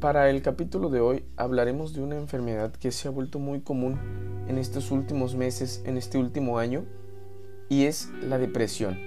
[0.00, 3.98] Para el capítulo de hoy hablaremos de una enfermedad que se ha vuelto muy común
[4.48, 6.86] en estos últimos meses, en este último año,
[7.68, 8.98] y es la depresión.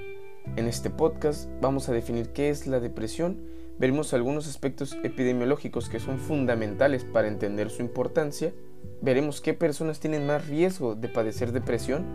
[0.55, 3.43] En este podcast vamos a definir qué es la depresión,
[3.79, 8.53] veremos algunos aspectos epidemiológicos que son fundamentales para entender su importancia,
[9.01, 12.05] veremos qué personas tienen más riesgo de padecer depresión,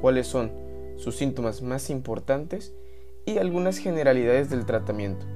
[0.00, 0.50] cuáles son
[0.96, 2.72] sus síntomas más importantes
[3.26, 5.26] y algunas generalidades del tratamiento.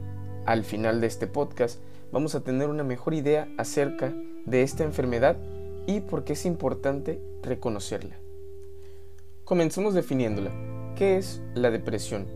[0.46, 4.14] Al final de este podcast vamos a tener una mejor idea acerca
[4.46, 5.36] de esta enfermedad
[5.86, 8.16] y por qué es importante reconocerla.
[9.44, 10.50] Comencemos definiéndola.
[10.96, 12.26] ¿Qué es la depresión?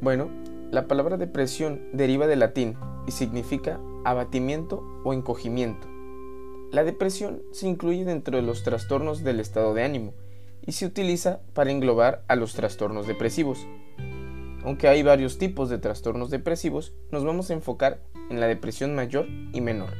[0.00, 0.30] Bueno,
[0.70, 5.88] la palabra depresión deriva del latín y significa abatimiento o encogimiento.
[6.72, 10.14] La depresión se incluye dentro de los trastornos del estado de ánimo
[10.64, 13.66] y se utiliza para englobar a los trastornos depresivos.
[14.62, 19.26] Aunque hay varios tipos de trastornos depresivos, nos vamos a enfocar en la depresión mayor
[19.52, 19.90] y menor.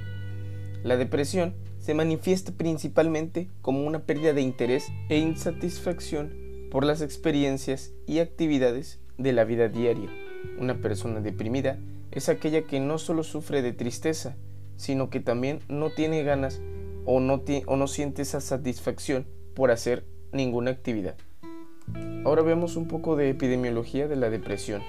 [0.83, 6.33] La depresión se manifiesta principalmente como una pérdida de interés e insatisfacción
[6.71, 10.09] por las experiencias y actividades de la vida diaria.
[10.59, 11.79] Una persona deprimida
[12.13, 14.37] es aquella que no solo sufre de tristeza,
[14.77, 16.61] sino que también no tiene ganas
[17.05, 21.17] o no, siente esa satisfacción por hacer ninguna actividad.
[22.25, 24.83] Ahora vemos un poco de epidemiología de la depresión.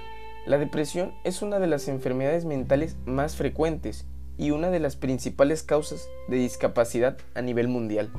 [0.45, 4.07] La depresión es una de las enfermedades mentales más frecuentes
[4.39, 8.11] y una de las principales causas de discapacidad a nivel mundial.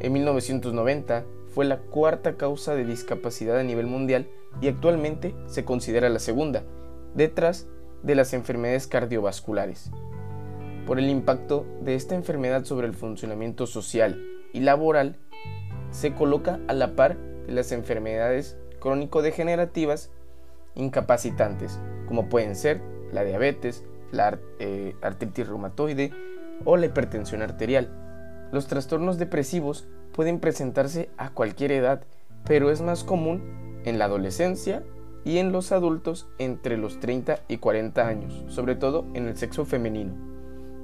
[0.00, 1.24] En 1990
[1.54, 4.28] fue la cuarta causa de discapacidad a nivel mundial
[4.60, 6.64] y actualmente se considera la segunda,
[7.14, 7.68] detrás
[8.02, 9.92] de las enfermedades cardiovasculares.
[10.86, 14.20] Por el impacto de esta enfermedad sobre el funcionamiento social
[14.52, 15.18] y laboral,
[15.92, 20.10] se coloca a la par de las enfermedades crónico-degenerativas
[20.74, 22.80] incapacitantes, como pueden ser
[23.12, 26.12] la diabetes, la eh, artritis reumatoide
[26.64, 27.90] o la hipertensión arterial.
[28.52, 32.04] Los trastornos depresivos pueden presentarse a cualquier edad,
[32.44, 34.82] pero es más común en la adolescencia
[35.24, 39.64] y en los adultos entre los 30 y 40 años, sobre todo en el sexo
[39.64, 40.12] femenino.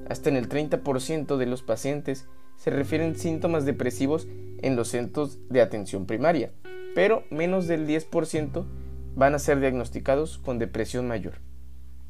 [0.09, 2.27] Hasta en el 30% de los pacientes
[2.57, 4.27] se refieren síntomas depresivos
[4.63, 6.51] en los centros de atención primaria,
[6.95, 8.65] pero menos del 10%
[9.19, 11.41] van a ser diagnosticados con depresión mayor.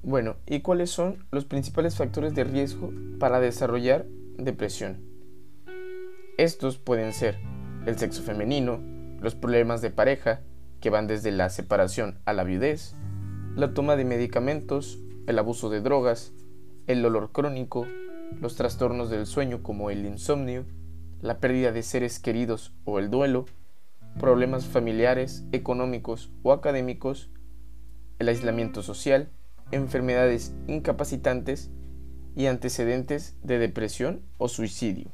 [0.02, 4.04] Bueno, ¿y cuáles son los principales factores de riesgo para desarrollar
[4.36, 5.00] depresión?
[6.36, 7.38] Estos pueden ser
[7.86, 8.78] el sexo femenino,
[9.22, 10.42] los problemas de pareja,
[10.82, 12.94] que van desde la separación a la viudez,
[13.56, 16.34] la toma de medicamentos, el abuso de drogas,
[16.86, 17.86] el dolor crónico,
[18.38, 20.66] los trastornos del sueño como el insomnio,
[21.22, 23.46] la pérdida de seres queridos o el duelo,
[24.18, 27.30] problemas familiares, económicos o académicos,
[28.18, 29.30] el aislamiento social,
[29.70, 31.70] enfermedades incapacitantes
[32.34, 35.12] y antecedentes de depresión o suicidio.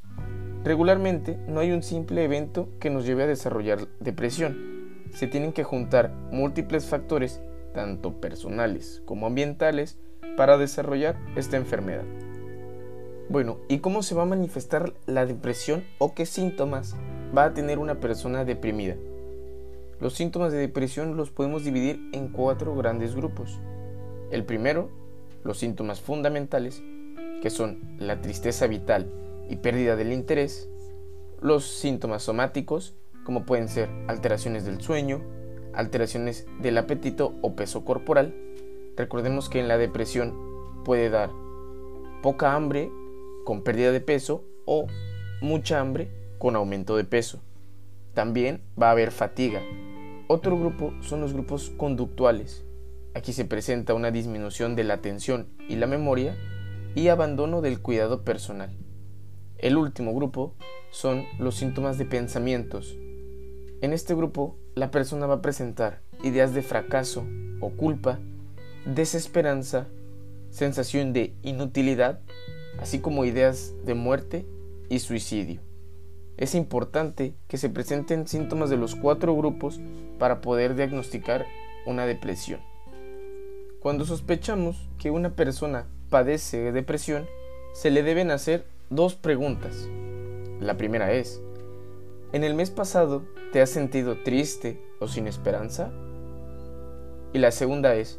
[0.64, 5.02] Regularmente no hay un simple evento que nos lleve a desarrollar depresión.
[5.12, 7.42] Se tienen que juntar múltiples factores,
[7.74, 9.98] tanto personales como ambientales,
[10.36, 12.04] para desarrollar esta enfermedad.
[13.28, 16.96] Bueno, ¿y cómo se va a manifestar la depresión o qué síntomas
[17.36, 18.96] va a tener una persona deprimida?
[20.00, 23.58] Los síntomas de depresión los podemos dividir en cuatro grandes grupos.
[24.30, 24.90] El primero,
[25.44, 26.82] los síntomas fundamentales,
[27.42, 29.10] que son la tristeza vital
[29.48, 30.68] y pérdida del interés.
[31.40, 32.94] Los síntomas somáticos,
[33.24, 35.22] como pueden ser alteraciones del sueño,
[35.74, 38.34] alteraciones del apetito o peso corporal.
[38.96, 40.34] Recordemos que en la depresión
[40.84, 41.30] puede dar
[42.22, 42.90] poca hambre
[43.44, 44.86] con pérdida de peso o
[45.40, 47.40] mucha hambre con aumento de peso.
[48.14, 49.60] También va a haber fatiga.
[50.28, 52.64] Otro grupo son los grupos conductuales.
[53.14, 56.36] Aquí se presenta una disminución de la atención y la memoria
[56.94, 58.70] y abandono del cuidado personal.
[59.58, 60.54] El último grupo
[60.90, 62.96] son los síntomas de pensamientos.
[63.80, 67.24] En este grupo, la persona va a presentar ideas de fracaso
[67.60, 68.18] o culpa,
[68.86, 69.86] desesperanza,
[70.50, 72.20] sensación de inutilidad
[72.78, 74.46] así como ideas de muerte
[74.88, 75.60] y suicidio.
[76.36, 79.80] Es importante que se presenten síntomas de los cuatro grupos
[80.18, 81.46] para poder diagnosticar
[81.86, 82.60] una depresión.
[83.80, 87.26] Cuando sospechamos que una persona padece depresión,
[87.72, 89.88] se le deben hacer dos preguntas.
[90.58, 91.40] La primera es,
[92.32, 95.92] ¿en el mes pasado te has sentido triste o sin esperanza?
[97.32, 98.18] Y la segunda es,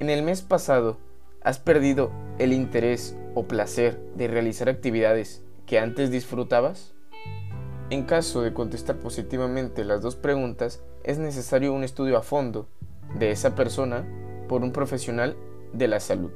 [0.00, 0.98] ¿en el mes pasado
[1.42, 6.94] has perdido el interés o placer de realizar actividades que antes disfrutabas?
[7.92, 12.66] En caso de contestar positivamente las dos preguntas, es necesario un estudio a fondo
[13.18, 14.08] de esa persona
[14.48, 15.36] por un profesional
[15.74, 16.30] de la salud.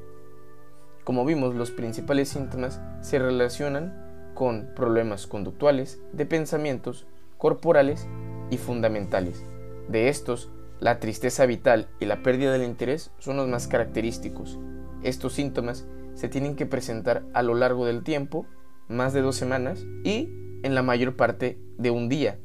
[1.03, 7.07] Como vimos, los principales síntomas se relacionan con problemas conductuales, de pensamientos,
[7.39, 8.07] corporales
[8.51, 9.43] y fundamentales.
[9.89, 14.59] De estos, la tristeza vital y la pérdida del interés son los más característicos.
[15.03, 18.45] Estos síntomas se tienen que presentar a lo largo del tiempo,
[18.89, 22.39] más de dos semanas, y en la mayor parte de un día.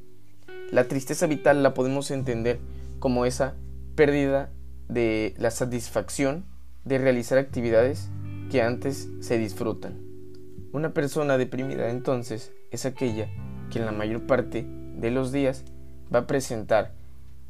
[0.71, 2.59] La tristeza vital la podemos entender
[2.99, 3.55] como esa
[3.95, 4.51] pérdida
[4.87, 6.45] de la satisfacción
[6.85, 8.09] de realizar actividades
[8.51, 9.99] que antes se disfrutan.
[10.71, 13.27] Una persona deprimida entonces es aquella
[13.71, 15.65] que en la mayor parte de los días
[16.13, 16.93] va a presentar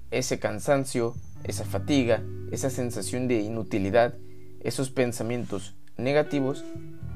[0.09, 4.15] ese cansancio, esa fatiga, esa sensación de inutilidad,
[4.61, 6.63] esos pensamientos negativos,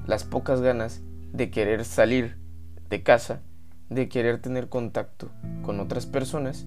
[0.08, 1.02] las pocas ganas
[1.32, 2.45] de querer salir
[2.90, 3.42] de casa,
[3.90, 5.30] de querer tener contacto
[5.64, 6.66] con otras personas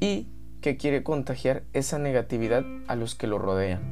[0.00, 0.28] y
[0.60, 3.82] que quiere contagiar esa negatividad a los que lo rodean.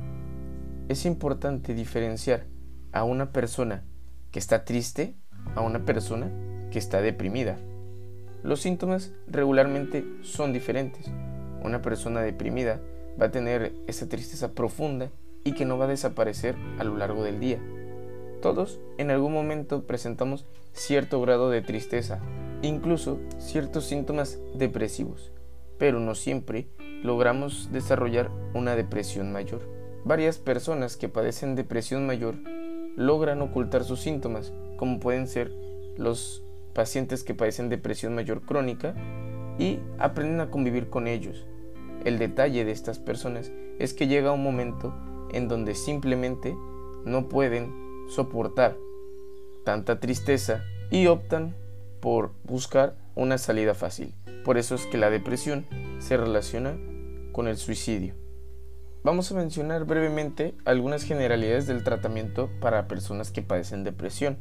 [0.89, 2.47] Es importante diferenciar
[2.93, 3.85] a una persona
[4.31, 5.17] que está triste
[5.55, 6.31] a una persona
[6.71, 7.59] que está deprimida.
[8.43, 11.11] Los síntomas regularmente son diferentes.
[11.63, 12.81] Una persona deprimida
[13.21, 15.11] va a tener esa tristeza profunda
[15.45, 17.59] y que no va a desaparecer a lo largo del día.
[18.43, 22.21] Todos en algún momento presentamos cierto grado de tristeza,
[22.61, 25.31] incluso ciertos síntomas depresivos,
[25.79, 26.67] pero no siempre
[27.05, 29.61] logramos desarrollar una depresión mayor.
[30.05, 32.35] Varias personas que padecen depresión mayor
[32.97, 35.53] logran ocultar sus síntomas, como pueden ser
[35.97, 36.43] los
[36.75, 38.97] pacientes que padecen depresión mayor crónica
[39.57, 41.47] y aprenden a convivir con ellos.
[42.05, 44.93] El detalle de estas personas es que llega un momento
[45.33, 46.57] en donde simplemente
[47.05, 48.77] no pueden soportar
[49.65, 51.55] tanta tristeza y optan
[52.01, 54.15] por buscar una salida fácil.
[54.45, 55.67] Por eso es que la depresión
[55.99, 56.77] se relaciona
[57.33, 58.15] con el suicidio.
[59.05, 64.39] Vamos a mencionar brevemente algunas generalidades del tratamiento para personas que padecen depresión.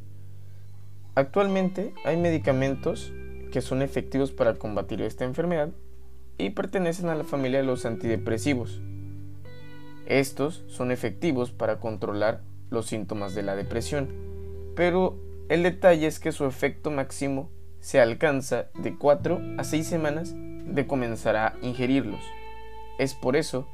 [1.15, 3.11] Actualmente hay medicamentos
[3.51, 5.69] que son efectivos para combatir esta enfermedad
[6.37, 8.81] y pertenecen a la familia de los antidepresivos.
[10.05, 12.41] Estos son efectivos para controlar
[12.71, 14.09] los síntomas de la depresión,
[14.75, 15.19] pero
[15.50, 20.88] el detalle es que su efecto máximo se alcanza de 4 a 6 semanas de
[20.88, 22.21] comenzar a ingerirlos.
[22.97, 23.68] Es por eso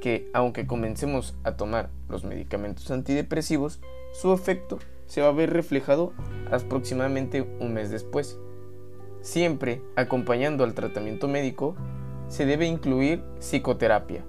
[0.00, 3.80] que aunque comencemos a tomar los medicamentos antidepresivos,
[4.12, 6.12] su efecto se va a ver reflejado
[6.50, 8.38] aproximadamente un mes después.
[9.22, 11.74] Siempre acompañando al tratamiento médico,
[12.28, 14.24] se debe incluir psicoterapia.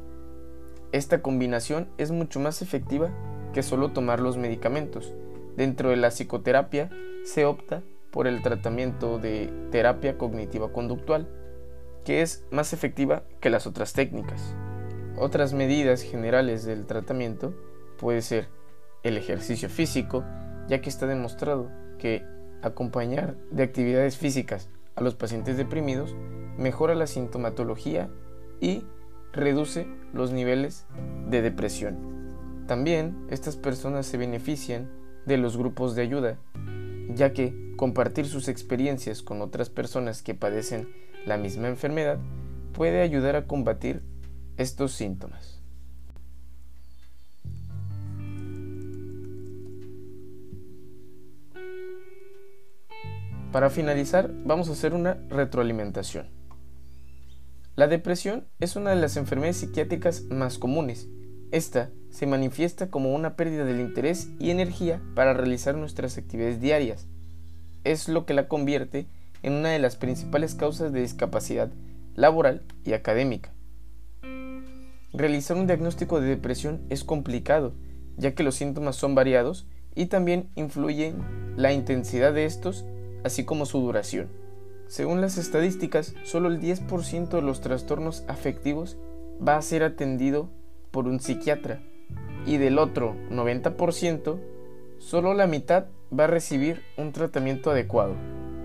[0.92, 3.12] Esta combinación es mucho más efectiva
[3.56, 5.14] que solo tomar los medicamentos.
[5.56, 6.90] Dentro de la psicoterapia
[7.24, 11.30] se opta por el tratamiento de terapia cognitiva conductual,
[12.04, 14.54] que es más efectiva que las otras técnicas.
[15.18, 17.56] Otras medidas generales del tratamiento
[17.98, 18.50] puede ser
[19.04, 20.26] el ejercicio físico,
[20.68, 22.26] ya que está demostrado que
[22.62, 26.14] acompañar de actividades físicas a los pacientes deprimidos
[26.58, 28.10] mejora la sintomatología
[28.60, 28.84] y
[29.32, 30.86] reduce los niveles
[31.30, 32.15] de depresión.
[32.68, 34.90] También estas personas se benefician
[35.26, 36.40] de los grupos de ayuda,
[37.14, 40.90] ya que compartir sus experiencias con otras personas que padecen
[41.26, 42.20] la misma enfermedad
[42.74, 44.02] puede ayudar a combatir
[44.58, 45.62] estos síntomas.
[53.52, 56.28] Para finalizar, vamos a hacer una retroalimentación.
[57.76, 61.08] La depresión es una de las enfermedades psiquiátricas más comunes.
[61.52, 67.08] Esta se manifiesta como una pérdida del interés y energía para realizar nuestras actividades diarias.
[67.84, 69.08] Es lo que la convierte
[69.44, 71.72] en una de las principales causas de discapacidad
[72.16, 73.54] laboral y académica.
[75.14, 77.74] Realizar un diagnóstico de depresión es complicado,
[78.18, 82.86] ya que los síntomas son variados y también influyen la intensidad de estos,
[83.24, 84.30] así como su duración.
[84.88, 88.98] Según las estadísticas, solo el 10% de los trastornos afectivos
[89.46, 90.50] va a ser atendido
[90.96, 91.82] por un psiquiatra
[92.46, 94.40] y del otro 90%,
[94.98, 95.88] solo la mitad
[96.18, 98.16] va a recibir un tratamiento adecuado.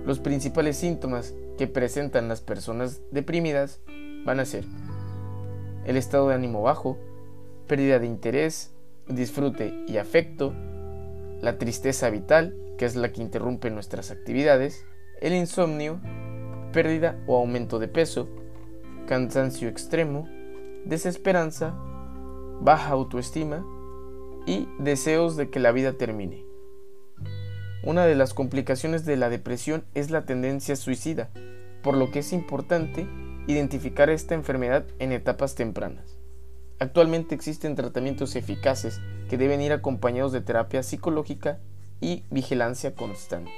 [0.07, 3.81] Los principales síntomas que presentan las personas deprimidas
[4.25, 4.65] van a ser
[5.85, 6.99] el estado de ánimo bajo,
[7.67, 8.77] pérdida de interés,
[9.09, 10.55] disfrute y afecto,
[11.41, 14.87] la tristeza vital, que es la que interrumpe nuestras actividades,
[15.21, 16.01] el insomnio,
[16.73, 18.29] pérdida o aumento de peso,
[19.09, 20.29] cansancio extremo,
[20.85, 21.75] desesperanza,
[22.61, 23.64] baja autoestima
[24.47, 26.45] y deseos de que la vida termine.
[27.83, 31.31] Una de las complicaciones de la depresión es la tendencia suicida,
[31.83, 33.09] por lo que es importante
[33.47, 36.19] identificar esta enfermedad en etapas tempranas.
[36.79, 41.59] Actualmente existen tratamientos eficaces que deben ir acompañados de terapia psicológica
[42.00, 43.52] y vigilancia constante.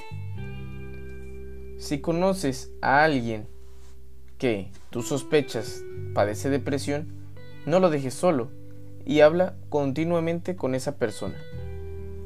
[1.79, 3.49] Si conoces a alguien
[4.39, 5.83] que tú sospechas
[6.15, 7.13] padece depresión,
[7.67, 8.51] no lo dejes solo
[9.05, 11.37] y habla continuamente con esa persona.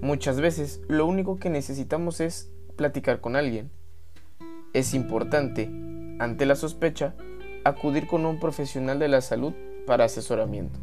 [0.01, 3.71] Muchas veces lo único que necesitamos es platicar con alguien.
[4.73, 5.71] Es importante,
[6.19, 7.15] ante la sospecha,
[7.65, 9.55] acudir con un profesional de la salud
[9.87, 10.79] para asesoramiento.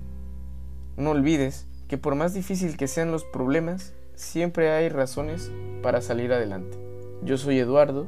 [0.97, 6.33] No olvides que por más difícil que sean los problemas, siempre hay razones para salir
[6.33, 6.77] adelante.
[7.23, 8.07] Yo soy Eduardo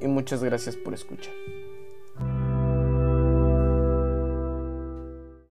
[0.00, 1.34] y muchas gracias por escuchar.